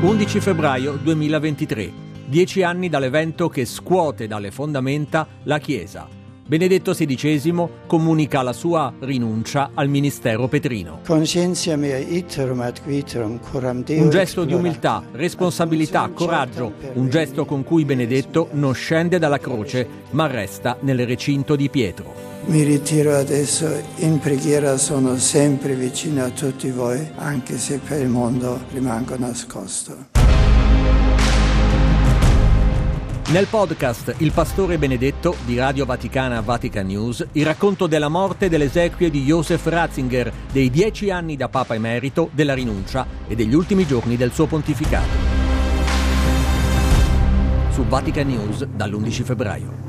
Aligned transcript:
11 0.00 0.38
febbraio 0.38 0.92
2023, 0.92 1.92
dieci 2.26 2.62
anni 2.62 2.88
dall'evento 2.88 3.48
che 3.48 3.64
scuote 3.64 4.28
dalle 4.28 4.52
fondamenta 4.52 5.26
la 5.42 5.58
Chiesa. 5.58 6.27
Benedetto 6.48 6.94
XVI 6.94 7.68
comunica 7.86 8.40
la 8.40 8.54
sua 8.54 8.90
rinuncia 9.00 9.72
al 9.74 9.90
ministero 9.90 10.48
petrino. 10.48 11.00
Un 11.06 11.22
gesto 14.08 14.44
di 14.44 14.54
umiltà, 14.54 15.04
responsabilità, 15.12 16.10
coraggio, 16.14 16.72
un 16.94 17.10
gesto 17.10 17.44
con 17.44 17.64
cui 17.64 17.84
Benedetto 17.84 18.48
non 18.52 18.72
scende 18.72 19.18
dalla 19.18 19.36
croce 19.36 19.86
ma 20.12 20.26
resta 20.26 20.78
nel 20.80 21.04
recinto 21.04 21.54
di 21.54 21.68
Pietro. 21.68 22.14
Mi 22.46 22.62
ritiro 22.62 23.14
adesso 23.14 23.68
in 23.96 24.18
preghiera, 24.18 24.78
sono 24.78 25.18
sempre 25.18 25.74
vicino 25.74 26.24
a 26.24 26.30
tutti 26.30 26.70
voi, 26.70 27.06
anche 27.16 27.58
se 27.58 27.78
per 27.78 28.00
il 28.00 28.08
mondo 28.08 28.58
rimango 28.72 29.18
nascosto. 29.18 30.17
Nel 33.30 33.44
podcast 33.44 34.14
Il 34.18 34.32
Pastore 34.32 34.78
Benedetto 34.78 35.36
di 35.44 35.58
Radio 35.58 35.84
Vaticana 35.84 36.40
Vatican 36.40 36.86
News, 36.86 37.26
il 37.32 37.44
racconto 37.44 37.86
della 37.86 38.08
morte 38.08 38.46
e 38.46 38.48
delle 38.48 38.64
esequie 38.64 39.10
di 39.10 39.22
Joseph 39.22 39.66
Ratzinger, 39.66 40.32
dei 40.50 40.70
dieci 40.70 41.10
anni 41.10 41.36
da 41.36 41.50
Papa 41.50 41.74
Emerito, 41.74 42.30
della 42.32 42.54
rinuncia 42.54 43.06
e 43.26 43.34
degli 43.34 43.52
ultimi 43.52 43.86
giorni 43.86 44.16
del 44.16 44.32
suo 44.32 44.46
pontificato. 44.46 45.36
Su 47.68 47.84
Vatican 47.84 48.28
News 48.28 48.64
dall'11 48.64 49.22
febbraio. 49.22 49.87